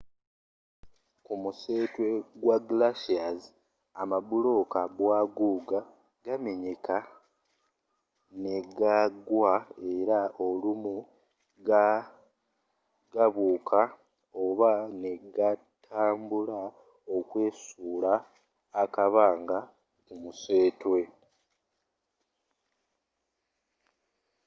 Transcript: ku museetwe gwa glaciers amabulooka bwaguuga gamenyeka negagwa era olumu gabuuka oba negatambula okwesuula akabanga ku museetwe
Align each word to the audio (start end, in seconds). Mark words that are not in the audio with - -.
ku 1.25 1.33
museetwe 1.43 2.07
gwa 2.41 2.57
glaciers 2.67 3.43
amabulooka 4.01 4.79
bwaguuga 4.97 5.79
gamenyeka 6.25 6.95
negagwa 8.43 9.53
era 9.95 10.19
olumu 10.47 10.95
gabuuka 13.15 13.81
oba 14.43 14.71
negatambula 15.01 16.59
okwesuula 17.15 18.13
akabanga 18.83 19.59
ku 20.05 20.13
museetwe 20.21 20.99